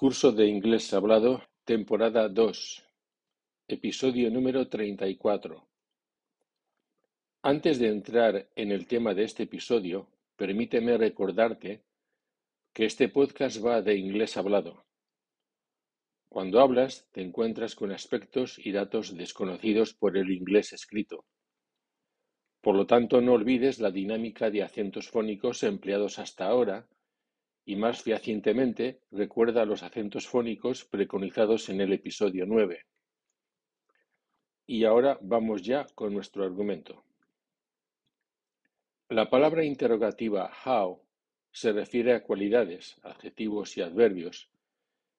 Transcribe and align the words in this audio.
Curso 0.00 0.32
de 0.32 0.46
Inglés 0.46 0.94
Hablado, 0.94 1.42
temporada 1.62 2.26
dos, 2.30 2.82
episodio 3.68 4.30
número 4.30 4.66
treinta 4.66 5.06
y 5.06 5.16
cuatro. 5.16 5.68
Antes 7.42 7.78
de 7.78 7.88
entrar 7.88 8.48
en 8.56 8.72
el 8.72 8.86
tema 8.86 9.12
de 9.12 9.24
este 9.24 9.42
episodio, 9.42 10.08
permíteme 10.36 10.96
recordarte 10.96 11.84
que 12.72 12.86
este 12.86 13.10
podcast 13.10 13.62
va 13.62 13.82
de 13.82 13.94
inglés 13.98 14.38
hablado. 14.38 14.86
Cuando 16.30 16.60
hablas, 16.60 17.06
te 17.12 17.20
encuentras 17.20 17.74
con 17.74 17.92
aspectos 17.92 18.58
y 18.58 18.72
datos 18.72 19.14
desconocidos 19.14 19.92
por 19.92 20.16
el 20.16 20.30
inglés 20.30 20.72
escrito. 20.72 21.26
Por 22.62 22.74
lo 22.74 22.86
tanto, 22.86 23.20
no 23.20 23.34
olvides 23.34 23.80
la 23.80 23.90
dinámica 23.90 24.48
de 24.48 24.62
acentos 24.62 25.10
fónicos 25.10 25.62
empleados 25.62 26.18
hasta 26.18 26.46
ahora 26.46 26.88
y 27.70 27.76
más 27.76 28.02
fehacientemente 28.02 28.98
recuerda 29.12 29.64
los 29.64 29.84
acentos 29.84 30.26
fónicos 30.26 30.84
preconizados 30.84 31.68
en 31.68 31.80
el 31.80 31.92
episodio 31.92 32.44
nueve. 32.44 32.86
Y 34.66 34.84
ahora 34.84 35.20
vamos 35.22 35.62
ya 35.62 35.86
con 35.94 36.12
nuestro 36.12 36.42
argumento. 36.42 37.04
La 39.08 39.30
palabra 39.30 39.64
interrogativa 39.64 40.50
how 40.66 41.00
se 41.52 41.70
refiere 41.70 42.12
a 42.12 42.24
cualidades, 42.24 42.98
adjetivos 43.04 43.76
y 43.76 43.82
adverbios, 43.82 44.50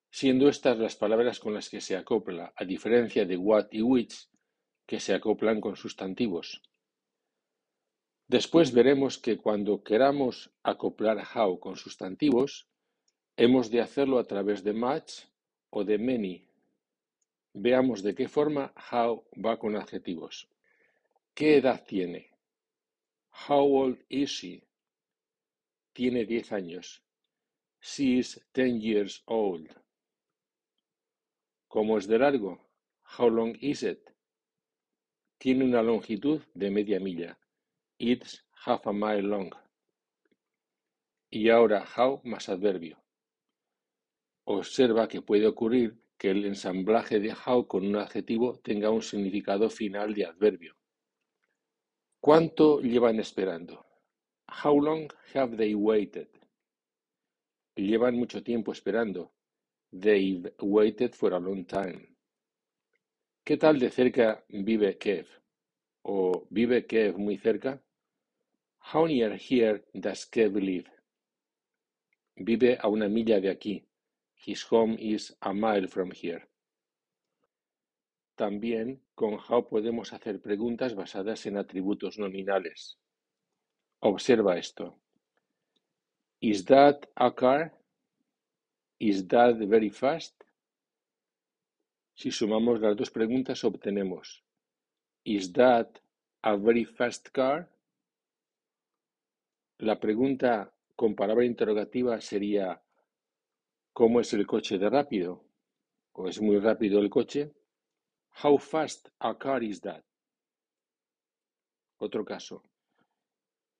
siendo 0.09 0.49
estas 0.49 0.77
las 0.77 0.97
palabras 0.97 1.39
con 1.39 1.53
las 1.53 1.69
que 1.69 1.79
se 1.79 1.95
acopla, 1.95 2.51
a 2.57 2.65
diferencia 2.65 3.25
de 3.25 3.37
what 3.37 3.67
y 3.71 3.81
which, 3.81 4.27
que 4.85 4.99
se 4.99 5.13
acoplan 5.13 5.61
con 5.61 5.77
sustantivos. 5.77 6.61
Después 8.37 8.71
veremos 8.71 9.17
que 9.17 9.35
cuando 9.35 9.83
queramos 9.83 10.53
acoplar 10.63 11.17
how 11.35 11.59
con 11.59 11.75
sustantivos, 11.75 12.65
hemos 13.35 13.69
de 13.69 13.81
hacerlo 13.81 14.19
a 14.19 14.23
través 14.23 14.63
de 14.63 14.71
much 14.71 15.27
o 15.69 15.83
de 15.83 15.97
many. 15.97 16.47
Veamos 17.51 18.01
de 18.01 18.15
qué 18.15 18.29
forma 18.29 18.73
how 18.89 19.25
va 19.35 19.59
con 19.59 19.75
adjetivos. 19.75 20.47
¿Qué 21.33 21.57
edad 21.57 21.83
tiene? 21.85 22.31
How 23.49 23.65
old 23.65 23.99
is 24.07 24.29
she? 24.29 24.63
Tiene 25.91 26.23
diez 26.23 26.53
años. 26.53 27.03
She 27.81 28.19
is 28.19 28.39
ten 28.53 28.79
years 28.79 29.23
old. 29.25 29.67
¿Cómo 31.67 31.97
es 31.97 32.07
de 32.07 32.17
largo? 32.17 32.61
How 33.17 33.29
long 33.29 33.57
is 33.59 33.83
it? 33.83 34.09
Tiene 35.37 35.65
una 35.65 35.83
longitud 35.83 36.41
de 36.53 36.71
media 36.71 36.97
milla. 37.01 37.40
It's 38.03 38.43
half 38.65 38.87
a 38.87 38.93
mile 38.93 39.21
long. 39.21 39.51
Y 41.29 41.49
ahora 41.49 41.85
how 41.85 42.19
más 42.23 42.49
adverbio. 42.49 42.97
Observa 44.43 45.07
que 45.07 45.21
puede 45.21 45.45
ocurrir 45.45 46.01
que 46.17 46.31
el 46.31 46.45
ensamblaje 46.45 47.19
de 47.19 47.31
how 47.31 47.67
con 47.67 47.85
un 47.85 47.97
adjetivo 47.97 48.59
tenga 48.63 48.89
un 48.89 49.03
significado 49.03 49.69
final 49.69 50.15
de 50.15 50.25
adverbio. 50.25 50.75
¿Cuánto 52.19 52.81
llevan 52.81 53.19
esperando? 53.19 53.85
How 54.63 54.81
long 54.81 55.07
have 55.35 55.55
they 55.55 55.75
waited? 55.75 56.29
Llevan 57.75 58.15
mucho 58.15 58.41
tiempo 58.41 58.71
esperando. 58.71 59.31
They've 59.91 60.51
waited 60.59 61.13
for 61.13 61.35
a 61.35 61.39
long 61.39 61.67
time. 61.67 62.17
¿Qué 63.45 63.57
tal 63.57 63.77
de 63.77 63.91
cerca 63.91 64.43
vive 64.49 64.97
Kev? 64.97 65.27
¿O 66.01 66.47
vive 66.49 66.87
Kev 66.87 67.19
muy 67.19 67.37
cerca? 67.37 67.79
How 68.81 69.05
near 69.05 69.35
here 69.37 69.83
does 69.97 70.25
Kev 70.25 70.55
live? 70.55 70.89
Vive 72.37 72.77
a 72.81 72.89
una 72.89 73.07
milla 73.07 73.39
de 73.39 73.49
aquí. 73.49 73.85
His 74.35 74.63
home 74.63 74.97
is 74.99 75.33
a 75.41 75.53
mile 75.53 75.87
from 75.87 76.11
here. 76.11 76.47
También 78.35 78.99
con 79.15 79.37
how 79.37 79.61
podemos 79.69 80.11
hacer 80.13 80.41
preguntas 80.41 80.95
basadas 80.95 81.45
en 81.45 81.57
atributos 81.57 82.17
nominales. 82.17 82.97
Observa 84.01 84.57
esto. 84.57 84.97
Is 86.41 86.65
that 86.65 87.07
a 87.15 87.31
car? 87.31 87.71
Is 88.99 89.27
that 89.27 89.57
very 89.67 89.89
fast? 89.89 90.33
Si 92.15 92.31
sumamos 92.31 92.81
las 92.81 92.95
dos 92.97 93.09
preguntas 93.09 93.63
obtenemos 93.63 94.43
Is 95.23 95.53
that 95.53 95.99
a 96.43 96.57
very 96.57 96.85
fast 96.85 97.31
car? 97.31 97.69
La 99.81 99.99
pregunta 99.99 100.71
con 100.95 101.15
palabra 101.15 101.43
interrogativa 101.43 102.21
sería 102.21 102.83
¿Cómo 103.91 104.19
es 104.19 104.31
el 104.31 104.45
coche 104.45 104.77
de 104.77 104.87
rápido? 104.87 105.43
¿O 106.11 106.27
es 106.27 106.39
muy 106.39 106.59
rápido 106.59 106.99
el 106.99 107.09
coche? 107.09 107.51
How 108.43 108.59
fast 108.59 109.07
a 109.17 109.35
car 109.39 109.63
is 109.63 109.81
that? 109.81 110.03
Otro 111.97 112.23
caso. 112.23 112.63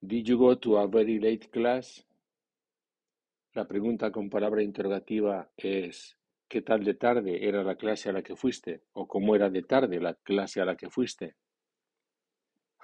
Did 0.00 0.24
you 0.24 0.38
go 0.38 0.58
to 0.58 0.80
a 0.80 0.88
very 0.88 1.20
late 1.20 1.48
class? 1.50 2.04
La 3.54 3.68
pregunta 3.68 4.10
con 4.10 4.28
palabra 4.28 4.60
interrogativa 4.60 5.52
es 5.56 6.18
¿qué 6.48 6.62
tal 6.62 6.82
de 6.82 6.94
tarde 6.94 7.46
era 7.46 7.62
la 7.62 7.76
clase 7.76 8.08
a 8.10 8.12
la 8.12 8.24
que 8.24 8.34
fuiste? 8.34 8.82
¿O 8.94 9.06
cómo 9.06 9.36
era 9.36 9.48
de 9.50 9.62
tarde 9.62 10.00
la 10.00 10.14
clase 10.14 10.60
a 10.60 10.64
la 10.64 10.76
que 10.76 10.90
fuiste? 10.90 11.36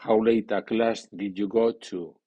How 0.05 0.23
late 0.23 0.55
a 0.55 0.65
class 0.65 1.09
did 1.11 1.35
you 1.35 1.49
go 1.49 1.75
to? 1.75 2.21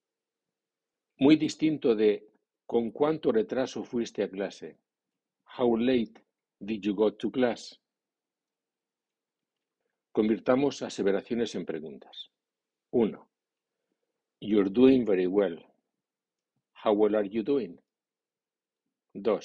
Muy 1.17 1.35
distinto 1.35 1.95
de 1.95 2.27
¿con 2.65 2.91
cuánto 2.91 3.31
retraso 3.31 3.83
fuiste 3.83 4.23
a 4.23 4.29
clase? 4.29 4.77
How 5.57 5.77
late 5.77 6.23
did 6.59 6.81
you 6.81 6.95
go 6.95 7.13
to 7.13 7.31
class? 7.31 7.79
Convirtamos 10.11 10.81
aseveraciones 10.81 11.55
en 11.55 11.65
preguntas. 11.65 12.31
1. 12.91 13.27
You're 14.41 14.69
doing 14.69 15.05
very 15.05 15.27
well. 15.27 15.57
How 16.73 16.93
well 16.93 17.15
are 17.15 17.27
you 17.27 17.43
doing? 17.43 17.79
2. 19.13 19.39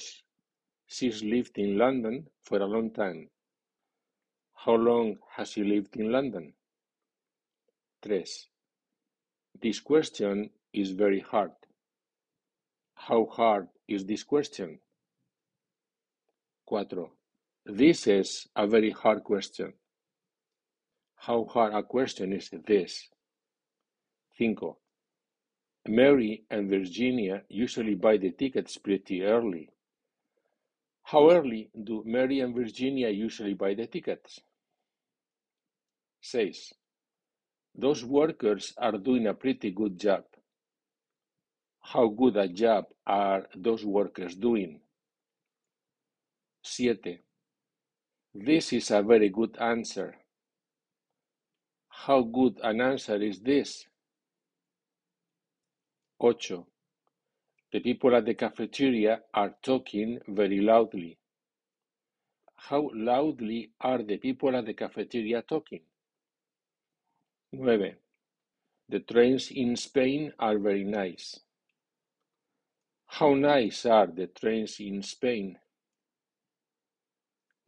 She's 0.87 1.23
lived 1.23 1.59
in 1.59 1.77
London 1.77 2.29
for 2.41 2.63
a 2.63 2.67
long 2.67 2.91
time. 2.93 3.29
How 4.55 4.77
long 4.77 5.19
has 5.37 5.51
she 5.51 5.63
lived 5.63 5.97
in 5.97 6.11
London? 6.11 6.55
3. 8.03 8.25
This 9.61 9.81
question 9.81 10.51
is 10.77 10.91
very 10.91 11.21
hard. 11.21 11.53
How 12.95 13.27
hard 13.27 13.69
is 13.89 14.05
this 14.05 14.23
question? 14.23 14.79
4. 16.69 16.85
This 17.65 18.07
is 18.07 18.47
a 18.55 18.67
very 18.67 18.91
hard 18.91 19.25
question. 19.25 19.73
How 21.17 21.45
hard 21.47 21.73
a 21.75 21.83
question 21.83 22.33
is 22.33 22.51
this? 22.67 23.09
5. 24.39 24.55
Mary 25.89 26.45
and 26.51 26.69
Virginia 26.69 27.43
usually 27.49 27.95
buy 27.95 28.19
the 28.19 28.33
tickets 28.33 28.77
pretty 28.77 29.23
early. 29.23 29.71
How 31.05 31.31
early 31.31 31.71
do 31.85 32.03
Mary 32.05 32.41
and 32.41 32.55
Virginia 32.55 33.09
usually 33.09 33.55
buy 33.55 33.75
the 33.75 33.87
tickets? 33.87 34.41
6. 36.21 36.75
Those 37.75 38.05
workers 38.05 38.75
are 38.77 38.99
doing 38.99 39.27
a 39.29 39.35
pretty 39.35 39.71
good 39.71 39.99
job. 39.99 40.25
How 41.93 42.09
good 42.09 42.37
a 42.37 42.49
job 42.49 42.87
are 43.07 43.47
those 43.55 43.85
workers 43.85 44.35
doing? 44.35 44.81
7. 46.65 47.21
This 48.35 48.73
is 48.73 48.91
a 48.91 49.03
very 49.03 49.29
good 49.29 49.57
answer. 49.61 50.17
How 51.89 52.23
good 52.23 52.59
an 52.65 52.81
answer 52.81 53.23
is 53.23 53.39
this? 53.39 53.87
8. 56.21 56.65
The 57.73 57.79
people 57.79 58.17
at 58.17 58.25
the 58.25 58.35
cafeteria 58.35 59.21
are 59.33 59.55
talking 59.63 60.19
very 60.27 60.61
loudly. 60.61 61.19
How 62.57 62.91
loudly 62.95 63.71
are 63.81 64.03
the 64.03 64.17
people 64.17 64.57
at 64.57 64.67
the 64.67 64.75
cafeteria 64.75 65.43
talking? 65.43 65.83
9. 67.53 67.95
The 68.89 69.01
trains 69.01 69.53
in 69.53 69.77
Spain 69.77 70.33
are 70.41 70.59
very 70.59 70.83
nice. 70.83 71.39
How 73.07 73.35
nice 73.35 73.87
are 73.87 74.07
the 74.07 74.27
trains 74.27 74.79
in 74.81 75.03
Spain? 75.03 75.59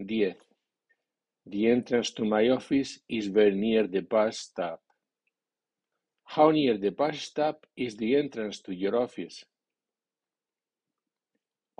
10. 0.07 0.35
The 1.47 1.71
entrance 1.71 2.11
to 2.13 2.25
my 2.25 2.49
office 2.51 3.01
is 3.09 3.29
very 3.29 3.55
near 3.55 3.87
the 3.87 4.01
bus 4.01 4.39
stop. 4.39 4.83
How 6.25 6.51
near 6.51 6.77
the 6.77 6.91
bus 6.91 7.21
stop 7.21 7.67
is 7.77 7.97
the 7.97 8.17
entrance 8.17 8.61
to 8.61 8.75
your 8.75 8.97
office? 8.97 9.45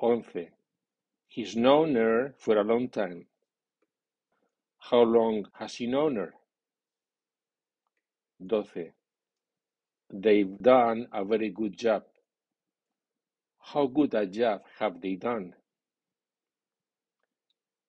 11. 0.01 0.49
He's 1.29 1.55
known 1.55 1.95
her 1.97 2.35
for 2.39 2.57
a 2.57 2.65
long 2.65 2.89
time. 2.89 3.27
How 4.79 5.03
long 5.03 5.47
has 5.53 5.75
he 5.75 5.87
known 5.87 6.17
her? 6.17 6.35
12. 8.49 8.71
They've 10.11 10.59
done 10.59 11.09
a 11.13 11.25
very 11.25 11.51
good 11.51 11.77
job. 11.77 12.05
How 13.73 13.87
good 13.87 14.15
a 14.15 14.25
job 14.25 14.63
have 14.79 14.99
they 14.99 15.17
done? 15.17 15.55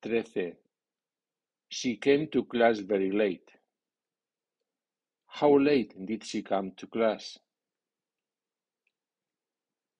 13. 0.02 0.54
She 1.70 1.96
came 1.96 2.28
to 2.32 2.44
class 2.44 2.80
very 2.80 3.12
late. 3.12 3.50
How 5.28 5.58
late 5.58 5.94
did 6.06 6.26
she 6.26 6.42
come 6.42 6.74
to 6.76 6.88
class? 6.88 7.40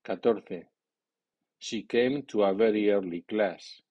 14. 0.06 0.66
She 1.60 1.84
came 1.84 2.24
to 2.24 2.44
a 2.44 2.54
very 2.54 2.92
early 2.92 3.22
class. 3.22 3.82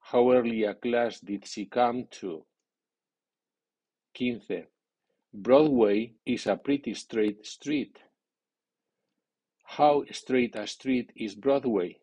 How 0.00 0.30
early 0.30 0.64
a 0.64 0.74
class 0.74 1.20
did 1.20 1.46
she 1.46 1.64
come 1.64 2.06
to? 2.20 2.44
15. 4.14 4.66
Broadway 5.32 6.12
is 6.26 6.46
a 6.46 6.56
pretty 6.56 6.92
straight 6.92 7.46
street. 7.46 7.96
How 9.76 10.02
straight 10.10 10.56
a 10.56 10.66
street 10.66 11.12
is 11.14 11.36
Broadway? 11.36 11.96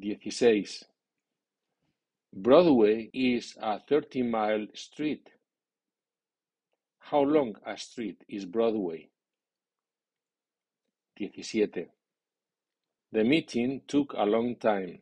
16. 0.00 0.64
Broadway 2.32 3.10
is 3.12 3.54
a 3.60 3.78
30 3.78 4.22
mile 4.22 4.66
street. 4.72 5.28
How 7.00 7.20
long 7.20 7.54
a 7.66 7.76
street 7.76 8.24
is 8.26 8.46
Broadway? 8.46 9.10
17. 11.18 11.86
The 13.12 13.22
meeting 13.22 13.82
took 13.86 14.14
a 14.14 14.24
long 14.24 14.56
time. 14.56 15.00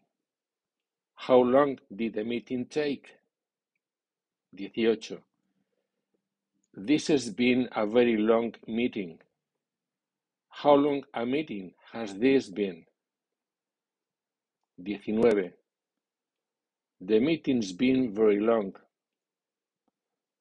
How 1.14 1.38
long 1.38 1.78
did 1.94 2.14
the 2.14 2.24
meeting 2.24 2.66
take? 2.66 3.06
18. 4.58 5.18
This 6.76 7.06
has 7.06 7.30
been 7.30 7.68
a 7.70 7.86
very 7.86 8.16
long 8.16 8.52
meeting. 8.66 9.20
How 10.62 10.74
long 10.74 11.02
a 11.12 11.26
meeting 11.26 11.74
has 11.92 12.14
this 12.14 12.48
been? 12.48 12.86
19. 14.78 15.52
The 17.00 17.18
meeting's 17.20 17.72
been 17.72 18.14
very 18.14 18.38
long. 18.38 18.74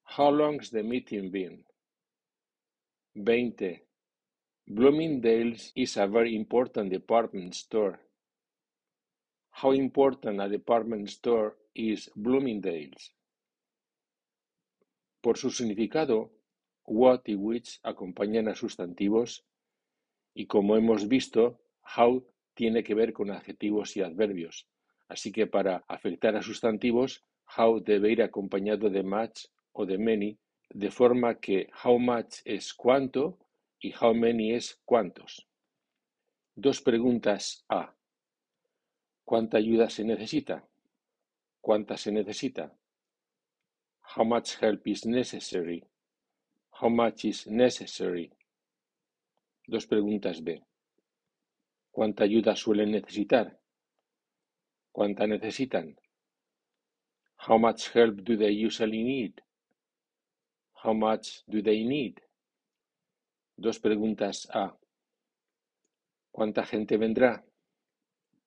How 0.04 0.30
long's 0.30 0.70
the 0.70 0.84
meeting 0.84 1.32
been? 1.32 1.64
20. 3.16 3.82
Bloomingdale's 4.68 5.72
is 5.76 5.98
a 5.98 6.06
very 6.06 6.36
important 6.36 6.92
department 6.92 7.56
store. 7.56 8.00
How 9.50 9.72
important 9.72 10.40
a 10.42 10.48
department 10.48 11.10
store 11.10 11.56
is 11.74 12.10
Bloomingdale's? 12.16 13.12
Por 15.22 15.38
su 15.38 15.50
significado, 15.50 16.30
what 16.86 17.28
y 17.28 17.36
which 17.36 17.80
acompañan 17.84 18.48
a 18.48 18.56
sustantivos 18.56 19.44
y 20.34 20.48
como 20.48 20.76
hemos 20.76 21.08
visto, 21.08 21.60
how 21.98 22.26
tiene 22.54 22.84
que 22.84 22.96
ver 22.96 23.14
con 23.14 23.32
adjetivos 23.32 23.96
y 23.98 24.02
adverbios. 24.02 24.68
Así 25.08 25.32
que 25.32 25.48
para 25.48 25.84
afectar 25.88 26.36
a 26.36 26.42
sustantivos, 26.42 27.24
how 27.58 27.80
debe 27.80 28.12
ir 28.12 28.22
acompañado 28.22 28.90
de 28.90 29.04
much 29.04 29.46
o 29.74 29.86
de 29.86 29.98
many, 29.98 30.38
de 30.70 30.90
forma 30.90 31.40
que 31.40 31.70
how 31.84 32.00
much 32.00 32.38
es 32.46 32.74
cuánto 32.74 33.38
y 33.80 33.94
how 34.00 34.14
many 34.14 34.54
es 34.54 34.80
cuántos. 34.86 35.48
Dos 36.56 36.82
preguntas 36.82 37.66
A. 37.70 37.96
¿Cuánta 39.26 39.58
ayuda 39.58 39.90
se 39.90 40.04
necesita? 40.04 40.68
¿Cuánta 41.62 41.98
se 41.98 42.12
necesita? 42.12 42.74
How 44.16 44.26
much 44.26 44.62
help 44.62 44.88
is 44.88 45.06
necessary? 45.06 45.84
How 46.82 46.90
much 46.90 47.26
is 47.26 47.48
necessary? 47.48 48.32
Dos 49.66 49.88
preguntas 49.88 50.44
B. 50.44 50.62
¿Cuánta 51.90 52.26
ayuda 52.26 52.54
suelen 52.56 52.92
necesitar? 52.92 53.60
¿Cuánta 54.92 55.26
necesitan? 55.26 55.96
How 57.48 57.58
much 57.58 57.90
help 57.96 58.22
do 58.24 58.36
they 58.38 58.66
usually 58.66 59.04
need? 59.04 59.42
How 60.84 60.94
much 60.94 61.44
do 61.48 61.62
they 61.62 61.86
need? 61.86 62.20
Dos 63.56 63.80
preguntas 63.80 64.50
A. 64.54 64.78
¿Cuánta 66.32 66.66
gente 66.66 66.98
vendrá? 66.98 67.46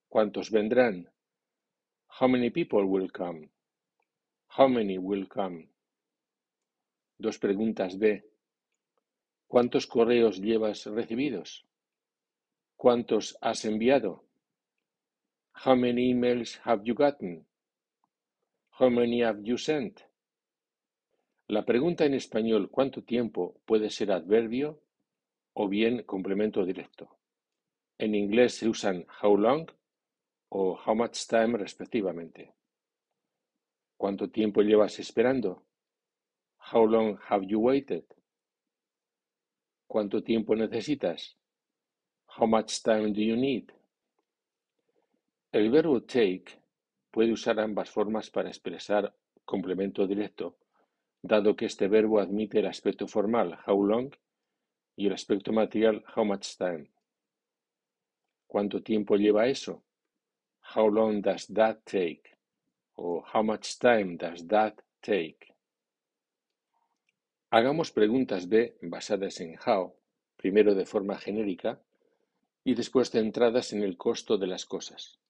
¿Cuántos 0.08 0.50
vendrán? 0.50 1.10
How 2.20 2.28
many 2.28 2.50
people 2.50 2.84
will 2.84 3.10
come? 3.10 3.48
How 4.48 4.68
many 4.68 4.98
will 4.98 5.26
come? 5.28 5.70
Dos 7.18 7.38
preguntas 7.38 7.96
B. 7.98 8.22
¿Cuántos 9.48 9.86
correos 9.86 10.40
llevas 10.40 10.86
recibidos? 10.86 11.66
¿Cuántos 12.76 13.38
has 13.40 13.64
enviado? 13.64 14.24
How 15.64 15.76
many 15.76 16.10
emails 16.10 16.60
have 16.64 16.82
you 16.84 16.94
gotten? 16.94 17.46
How 18.78 18.90
many 18.90 19.22
have 19.22 19.40
you 19.42 19.56
sent? 19.56 20.00
La 21.48 21.64
pregunta 21.64 22.04
en 22.04 22.14
español 22.14 22.70
¿cuánto 22.70 23.04
tiempo? 23.04 23.60
puede 23.64 23.88
ser 23.90 24.10
adverbio 24.10 24.80
o 25.54 25.68
bien 25.68 26.02
complemento 26.02 26.64
directo. 26.64 27.16
En 27.98 28.16
inglés 28.16 28.56
se 28.56 28.68
usan 28.68 29.06
how 29.22 29.36
long 29.36 29.70
o 30.48 30.76
how 30.84 30.94
much 30.94 31.26
time 31.28 31.56
respectivamente. 31.56 32.52
¿Cuánto 33.96 34.28
tiempo 34.28 34.60
llevas 34.62 34.98
esperando? 34.98 35.62
How 36.72 36.84
long 36.84 37.16
have 37.28 37.46
you 37.46 37.60
waited? 37.60 38.04
¿Cuánto 39.86 40.22
tiempo 40.22 40.56
necesitas? 40.56 41.36
How 42.36 42.46
much 42.46 42.82
time 42.82 43.12
do 43.12 43.20
you 43.20 43.36
need? 43.36 43.70
El 45.52 45.70
verbo 45.70 46.02
take 46.02 46.60
puede 47.10 47.32
usar 47.32 47.58
ambas 47.60 47.88
formas 47.88 48.28
para 48.28 48.48
expresar 48.48 49.14
complemento 49.44 50.06
directo, 50.06 50.56
dado 51.22 51.54
que 51.54 51.66
este 51.66 51.88
verbo 51.88 52.18
admite 52.18 52.58
el 52.58 52.66
aspecto 52.66 53.06
formal 53.06 53.58
how 53.66 53.82
long 53.82 54.12
y 54.96 55.06
el 55.06 55.12
aspecto 55.12 55.52
material 55.52 56.04
how 56.14 56.24
much 56.24 56.56
time. 56.58 56.90
¿Cuánto 58.46 58.82
tiempo 58.82 59.16
lleva 59.16 59.46
eso? 59.46 59.82
How 60.74 60.88
long 60.88 61.22
does 61.22 61.46
that 61.54 61.78
take? 61.84 62.36
O 62.96 63.24
how 63.32 63.42
much 63.42 63.78
time 63.78 64.16
does 64.16 64.46
that 64.48 64.82
take? 65.00 65.55
Hagamos 67.50 67.92
preguntas 67.92 68.48
B 68.48 68.76
basadas 68.82 69.40
en 69.40 69.56
how, 69.64 69.94
primero 70.36 70.74
de 70.74 70.84
forma 70.84 71.16
genérica 71.16 71.80
y 72.64 72.74
después 72.74 73.10
centradas 73.10 73.72
en 73.72 73.84
el 73.84 73.96
costo 73.96 74.36
de 74.36 74.48
las 74.48 74.66
cosas. 74.66 75.20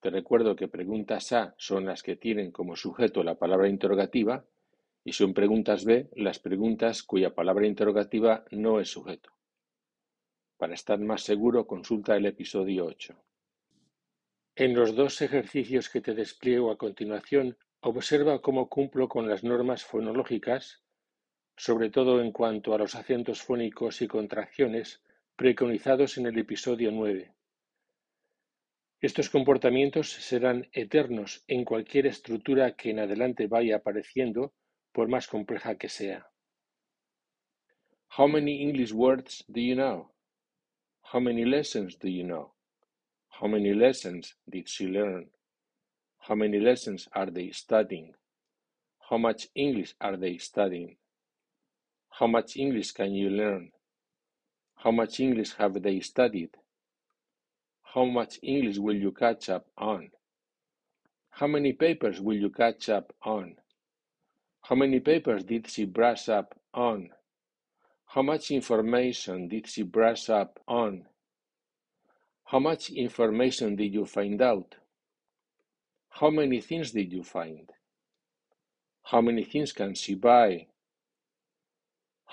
Te 0.00 0.10
recuerdo 0.10 0.56
que 0.56 0.66
preguntas 0.66 1.32
A 1.32 1.54
son 1.56 1.86
las 1.86 2.02
que 2.02 2.16
tienen 2.16 2.50
como 2.50 2.74
sujeto 2.74 3.22
la 3.22 3.36
palabra 3.36 3.68
interrogativa 3.68 4.44
y 5.04 5.12
son 5.12 5.32
preguntas 5.32 5.84
B 5.84 6.10
las 6.16 6.40
preguntas 6.40 7.04
cuya 7.04 7.34
palabra 7.34 7.68
interrogativa 7.68 8.44
no 8.50 8.80
es 8.80 8.90
sujeto. 8.90 9.30
Para 10.56 10.74
estar 10.74 10.98
más 10.98 11.22
seguro, 11.22 11.68
consulta 11.68 12.16
el 12.16 12.26
episodio 12.26 12.86
8. 12.86 13.14
En 14.56 14.74
los 14.74 14.96
dos 14.96 15.22
ejercicios 15.22 15.88
que 15.88 16.00
te 16.00 16.14
despliego 16.14 16.72
a 16.72 16.78
continuación, 16.78 17.56
observa 17.80 18.42
cómo 18.42 18.68
cumplo 18.68 19.08
con 19.08 19.28
las 19.28 19.44
normas 19.44 19.84
fonológicas, 19.84 20.83
sobre 21.56 21.90
todo 21.90 22.20
en 22.20 22.32
cuanto 22.32 22.74
a 22.74 22.78
los 22.78 22.94
acentos 22.94 23.42
fónicos 23.42 24.02
y 24.02 24.08
contracciones 24.08 25.02
preconizados 25.36 26.18
en 26.18 26.26
el 26.26 26.38
episodio 26.38 26.90
9. 26.90 27.32
Estos 29.00 29.28
comportamientos 29.28 30.10
serán 30.10 30.68
eternos 30.72 31.44
en 31.46 31.64
cualquier 31.64 32.06
estructura 32.06 32.74
que 32.74 32.90
en 32.90 33.00
adelante 33.00 33.46
vaya 33.46 33.76
apareciendo 33.76 34.54
por 34.92 35.08
más 35.08 35.28
compleja 35.28 35.76
que 35.76 35.88
sea. 35.88 36.30
How 38.16 38.28
many 38.28 38.62
English 38.62 38.92
words 38.92 39.44
do 39.48 39.60
you 39.60 39.74
know? 39.74 40.12
How 41.12 41.20
many 41.20 41.44
lessons 41.44 41.98
do 41.98 42.08
you 42.08 42.24
know? 42.24 42.54
How 43.40 43.48
many 43.48 43.74
lessons 43.74 44.36
did 44.46 44.68
she 44.68 44.86
learn? 44.86 45.30
How 46.28 46.36
many 46.36 46.58
lessons 46.58 47.08
are 47.12 47.30
they 47.30 47.52
studying? 47.52 48.14
How 49.10 49.18
much 49.18 49.48
English 49.54 49.94
are 50.00 50.16
they 50.16 50.38
studying? 50.38 50.96
How 52.18 52.28
much 52.28 52.56
English 52.56 52.92
can 52.92 53.12
you 53.12 53.28
learn? 53.28 53.72
How 54.76 54.92
much 54.92 55.18
English 55.18 55.54
have 55.54 55.82
they 55.82 55.98
studied? 55.98 56.50
How 57.82 58.04
much 58.04 58.38
English 58.40 58.78
will 58.78 58.94
you 58.94 59.10
catch 59.10 59.48
up 59.48 59.66
on? 59.76 60.10
How 61.30 61.48
many 61.48 61.72
papers 61.72 62.20
will 62.20 62.36
you 62.36 62.50
catch 62.50 62.88
up 62.88 63.12
on? 63.22 63.56
How 64.62 64.76
many 64.76 65.00
papers 65.00 65.42
did 65.42 65.68
she 65.68 65.86
brush 65.86 66.28
up 66.28 66.54
on? 66.72 67.10
How 68.06 68.22
much 68.22 68.52
information 68.52 69.48
did 69.48 69.66
she 69.66 69.82
brush 69.82 70.28
up 70.28 70.60
on? 70.68 71.06
How 72.44 72.60
much 72.60 72.90
information 72.90 73.74
did 73.74 73.92
you 73.92 74.06
find 74.06 74.40
out? 74.40 74.76
How 76.10 76.30
many 76.30 76.60
things 76.60 76.92
did 76.92 77.12
you 77.12 77.24
find? 77.24 77.72
How 79.02 79.20
many 79.20 79.42
things 79.42 79.72
can 79.72 79.96
she 79.96 80.14
buy? 80.14 80.68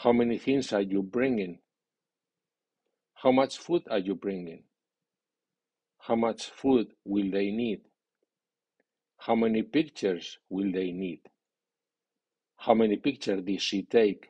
How 0.03 0.13
many 0.13 0.39
things 0.39 0.73
are 0.73 0.81
you 0.81 1.03
bringing? 1.03 1.59
How 3.13 3.31
much 3.31 3.59
food 3.59 3.83
are 3.87 3.99
you 3.99 4.15
bringing? 4.15 4.63
How 5.99 6.15
much 6.15 6.45
food 6.45 6.87
will 7.05 7.29
they 7.29 7.51
need? 7.51 7.81
How 9.19 9.35
many 9.35 9.61
pictures 9.61 10.39
will 10.49 10.71
they 10.71 10.91
need? 10.91 11.19
How 12.57 12.73
many 12.73 12.97
pictures 12.97 13.43
did 13.43 13.61
she 13.61 13.83
take? 13.83 14.29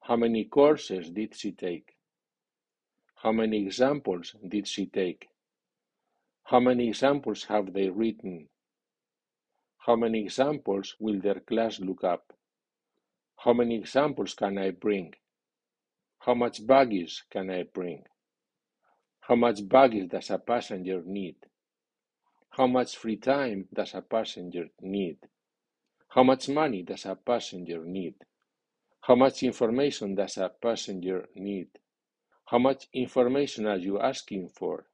How 0.00 0.16
many 0.16 0.46
courses 0.46 1.10
did 1.10 1.36
she 1.36 1.52
take? 1.52 1.94
How 3.22 3.30
many 3.30 3.62
examples 3.64 4.34
did 4.48 4.66
she 4.66 4.86
take? 4.86 5.28
How 6.42 6.58
many 6.58 6.88
examples 6.88 7.44
have 7.44 7.72
they 7.72 7.88
written? 7.88 8.48
How 9.78 9.94
many 9.94 10.24
examples 10.24 10.96
will 10.98 11.20
their 11.20 11.38
class 11.38 11.78
look 11.78 12.02
up? 12.02 12.32
How 13.36 13.52
many 13.52 13.76
examples 13.76 14.34
can 14.34 14.58
I 14.58 14.70
bring? 14.70 15.14
How 16.18 16.34
much 16.34 16.66
baggage 16.66 17.24
can 17.30 17.50
I 17.50 17.62
bring? 17.62 18.04
How 19.20 19.36
much 19.36 19.68
baggage 19.68 20.08
does 20.08 20.30
a 20.30 20.38
passenger 20.38 21.02
need? 21.04 21.36
How 22.50 22.66
much 22.66 22.96
free 22.96 23.16
time 23.16 23.68
does 23.72 23.94
a 23.94 24.02
passenger 24.02 24.68
need? 24.80 25.18
How 26.08 26.22
much 26.22 26.48
money 26.48 26.82
does 26.82 27.04
a 27.04 27.14
passenger 27.14 27.84
need? 27.84 28.14
How 29.02 29.14
much 29.14 29.42
information 29.42 30.14
does 30.14 30.38
a 30.38 30.48
passenger 30.48 31.28
need? 31.34 31.68
How 32.46 32.58
much 32.58 32.88
information 32.92 33.66
are 33.66 33.76
you 33.76 34.00
asking 34.00 34.48
for? 34.48 34.86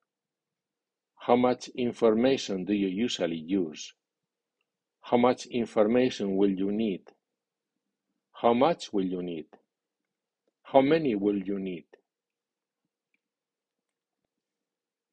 How 1.16 1.36
much 1.36 1.68
information 1.68 2.64
do 2.64 2.72
you 2.72 2.88
usually 2.88 3.36
use? 3.36 3.94
How 5.00 5.16
much 5.16 5.46
information 5.46 6.36
will 6.36 6.50
you 6.50 6.72
need? 6.72 7.02
How 8.42 8.54
much 8.54 8.92
will 8.92 9.04
you 9.04 9.22
need? 9.22 9.46
How 10.64 10.80
many 10.80 11.14
will 11.14 11.38
you 11.38 11.60
need? 11.60 11.84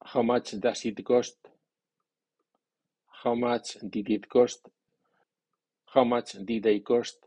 How 0.04 0.24
much 0.24 0.60
does 0.60 0.84
it 0.84 1.06
cost? 1.06 1.38
How 3.24 3.36
much 3.36 3.78
did 3.88 4.10
it 4.10 4.28
cost? 4.28 4.68
How 5.94 6.04
much 6.06 6.38
did 6.44 6.64
they 6.64 6.80
cost? 6.80 7.20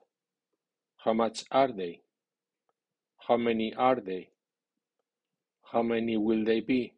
How 0.96 1.12
much 1.12 1.44
are 1.52 1.70
they? 1.70 2.00
How 3.28 3.36
many 3.36 3.72
are 3.72 4.00
they? 4.00 4.30
How 5.70 5.84
many 5.84 6.16
will 6.16 6.44
they 6.44 6.58
be? 6.62 6.94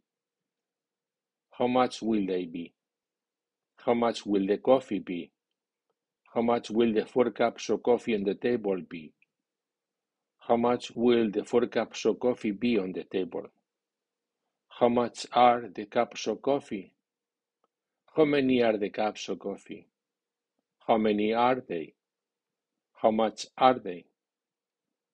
How 1.51 1.67
much 1.67 2.01
will 2.01 2.25
they 2.27 2.47
be? 2.47 2.73
How 3.85 3.93
much 3.93 4.25
will 4.25 4.47
the 4.47 4.57
coffee 4.57 5.01
be? 5.01 5.34
How 6.35 6.43
much 6.43 6.69
will 6.69 6.93
the 6.93 7.07
four 7.07 7.31
cups 7.31 7.69
of 7.71 7.85
coffee 7.85 8.17
on 8.17 8.25
the 8.25 8.35
table 8.35 8.81
be? 8.89 9.13
How 10.41 10.57
much 10.57 10.91
will 10.97 11.31
the 11.31 11.45
four 11.45 11.65
cups 11.69 12.05
of 12.07 12.19
coffee 12.19 12.51
be 12.51 12.77
on 12.77 12.91
the 12.91 13.05
table? 13.05 13.47
How 14.69 14.89
much 14.89 15.27
are 15.33 15.69
the 15.73 15.87
cups 15.87 16.27
of 16.27 16.43
coffee? 16.43 16.93
How 18.17 18.25
many 18.25 18.65
are 18.65 18.77
the 18.77 18.91
cups 18.91 19.29
of 19.29 19.39
coffee? 19.39 19.87
How 20.85 20.99
many 20.99 21.33
are 21.33 21.61
they? 21.61 21.95
How 22.95 23.13
much 23.13 23.47
are 23.57 23.79
they? 23.79 24.07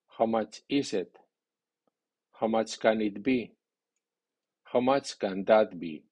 How 0.08 0.24
much 0.24 0.62
is 0.70 0.94
it? 0.94 1.18
How 2.32 2.46
much 2.46 2.80
can 2.80 3.02
it 3.02 3.22
be? 3.22 3.52
How 4.64 4.80
much 4.80 5.18
can 5.18 5.44
that 5.44 5.78
be? 5.78 6.02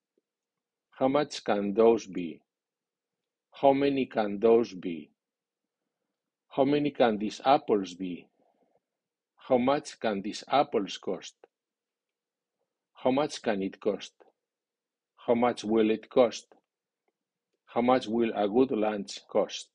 How 0.91 1.07
much 1.07 1.43
can 1.43 1.73
those 1.73 2.05
be? 2.05 2.41
How 3.61 3.73
many 3.73 4.05
can 4.05 4.39
those 4.39 4.73
be? 4.73 5.11
How 6.47 6.63
many 6.63 6.91
can 6.91 7.17
these 7.17 7.41
apples 7.43 7.93
be? 7.93 8.25
How 9.35 9.57
much 9.57 9.99
can 9.99 10.21
these 10.21 10.45
apples 10.47 10.97
cost? 10.97 11.35
How 12.93 13.11
much 13.11 13.41
can 13.41 13.61
it 13.61 13.81
cost? 13.81 14.13
How 15.17 15.35
much 15.35 15.65
will 15.65 15.91
it 15.91 16.09
cost? 16.09 16.45
How 17.65 17.81
much 17.81 18.07
will 18.07 18.31
a 18.33 18.47
good 18.47 18.71
lunch 18.71 19.19
cost? 19.27 19.67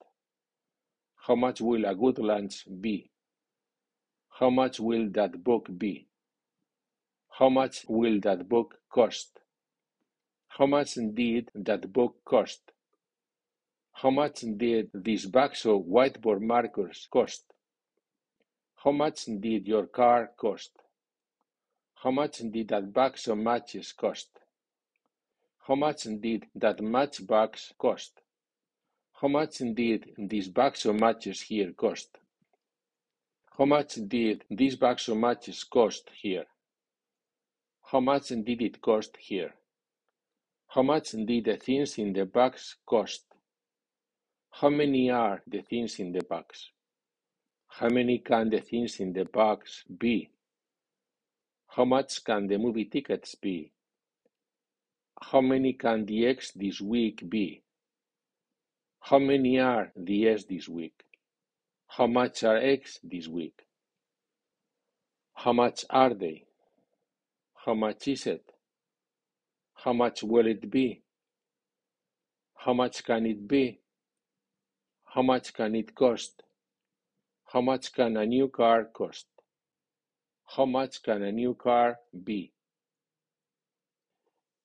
How 1.17 1.35
much 1.35 1.61
will 1.61 1.85
a 1.85 1.95
good 1.95 2.19
lunch 2.19 2.67
be? 2.81 3.11
How 4.31 4.49
much 4.49 4.81
will 4.81 5.11
that 5.11 5.45
book 5.45 5.69
be? 5.77 6.09
How 7.29 7.51
much 7.51 7.85
will 7.87 8.19
that 8.21 8.49
book 8.49 8.77
cost? 8.91 9.41
How 10.49 10.65
much 10.65 10.95
did 10.95 11.51
that 11.55 11.93
book 11.93 12.17
cost? 12.25 12.71
How 13.97 14.11
much 14.11 14.41
did 14.41 14.91
these 14.93 15.27
bags 15.27 15.65
of 15.65 15.83
whiteboard 15.83 16.41
markers 16.41 17.07
cost? 17.11 17.45
How 18.75 18.91
much 18.91 19.25
did 19.27 19.69
your 19.69 19.87
car 19.87 20.33
cost? 20.37 20.73
How 21.95 22.11
much 22.11 22.39
did 22.39 22.69
that 22.69 22.93
box 22.93 23.29
of 23.29 23.39
matches 23.39 23.93
cost? 23.93 24.29
How 25.67 25.77
much 25.77 26.03
did 26.03 26.45
that 26.57 26.83
matchbox 26.83 27.73
cost? 27.79 28.21
How 29.13 29.29
much 29.29 29.59
did 29.59 30.11
this 30.19 30.49
box 30.49 30.85
of 30.85 30.99
matches 31.01 31.41
here 31.41 31.73
cost? 31.73 32.19
How 33.57 33.65
much 33.65 33.95
did 34.09 34.45
this 34.51 34.75
box 34.75 35.09
of 35.09 35.17
matches 35.17 35.63
cost 35.65 36.11
here? 36.21 36.47
How 37.81 38.01
much 38.01 38.29
did 38.29 38.61
it 38.61 38.83
cost 38.83 39.17
here? 39.19 39.55
How 40.67 40.83
much 40.83 41.13
did 41.13 41.45
the 41.45 41.57
things 41.57 41.97
in 41.97 42.13
the 42.13 42.27
box 42.27 42.75
cost? 42.85 43.25
How 44.61 44.71
many 44.71 45.11
are 45.11 45.43
the 45.49 45.63
things 45.63 45.99
in 45.99 46.13
the 46.13 46.23
box? 46.23 46.71
How 47.67 47.89
many 47.89 48.21
can 48.21 48.51
the 48.51 48.61
things 48.61 49.01
in 49.01 49.13
the 49.13 49.25
box 49.25 49.83
be? 49.99 50.31
How 51.67 51.85
much 51.85 52.23
can 52.23 52.47
the 52.47 52.57
movie 52.57 52.85
tickets 52.85 53.35
be? 53.35 53.73
How 55.21 55.41
many 55.41 55.73
can 55.73 56.07
the 56.07 56.27
eggs 56.27 56.53
this 56.55 56.81
week 56.81 57.29
be? 57.29 57.65
How 59.01 59.19
many 59.19 59.59
are 59.59 59.91
the 59.97 60.29
eggs 60.29 60.45
this 60.45 60.69
week? 60.69 61.03
How 61.89 62.07
much 62.07 62.45
are 62.45 62.57
eggs 62.57 63.01
this 63.03 63.27
week? 63.27 63.67
How 65.35 65.53
much 65.53 65.85
are 65.91 66.15
they? 66.15 66.45
How 67.67 67.75
much 67.75 68.07
is 68.07 68.25
it? 68.29 68.45
How 69.75 69.93
much 69.93 70.23
will 70.23 70.47
it 70.47 70.71
be? 70.71 71.03
How 72.55 72.73
much 72.73 73.03
can 73.03 73.27
it 73.27 73.49
be? 73.49 73.81
How 75.15 75.23
much 75.23 75.53
can 75.53 75.77
it 75.77 75.95
cost? 75.95 76.43
How 77.53 77.63
much 77.63 77.93
can 77.93 78.17
a 78.17 78.27
new 78.27 78.51
car 78.51 78.91
cost? 78.91 79.29
How 80.57 80.67
much 80.67 81.03
can 81.05 81.23
a 81.23 81.31
new 81.31 81.55
car 81.55 82.01
be? 82.11 82.53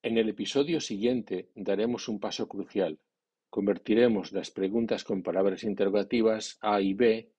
En 0.01 0.17
el 0.17 0.27
episodio 0.27 0.81
siguiente 0.81 1.51
daremos 1.53 2.07
un 2.07 2.19
paso 2.19 2.47
crucial. 2.47 2.97
Convertiremos 3.51 4.31
las 4.31 4.49
preguntas 4.49 5.03
con 5.03 5.21
palabras 5.21 5.63
interrogativas 5.63 6.57
A 6.61 6.81
y 6.81 6.95
B 6.95 7.31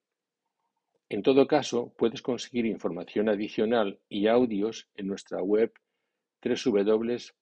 En 1.09 1.23
todo 1.23 1.47
caso, 1.47 1.91
puedes 1.97 2.21
conseguir 2.21 2.67
información 2.67 3.29
adicional 3.29 3.99
y 4.09 4.27
audios 4.27 4.87
en 4.95 5.07
nuestra 5.07 5.41
web 5.41 5.73
www.ihpe.es. 6.43 7.33